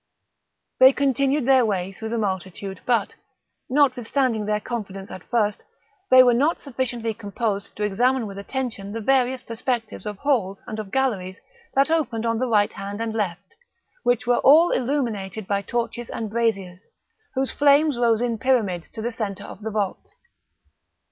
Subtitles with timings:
[0.79, 3.13] They continued their way through the multitude but,
[3.69, 5.63] notwithstanding their confidence at first,
[6.09, 10.79] they were not sufficiently composed to examine with attention the various perspectives of halls and
[10.79, 11.39] of galleries
[11.75, 13.53] that opened on the right hand and left,
[14.01, 16.79] which were all illuminated by torches and braziers,
[17.35, 20.09] whose flames rose in pyramids to the centre of the vault.